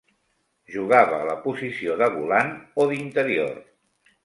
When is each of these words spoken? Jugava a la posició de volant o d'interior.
Jugava 0.75 1.19
a 1.19 1.27
la 1.31 1.35
posició 1.43 1.99
de 2.01 2.09
volant 2.17 2.51
o 2.85 2.89
d'interior. 2.95 3.57